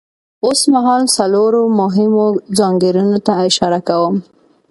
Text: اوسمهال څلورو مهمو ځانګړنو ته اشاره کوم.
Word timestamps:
اوسمهال 0.47 1.01
څلورو 1.17 1.61
مهمو 1.79 2.25
ځانګړنو 2.57 3.17
ته 3.25 3.33
اشاره 3.47 3.79
کوم. 3.87 4.15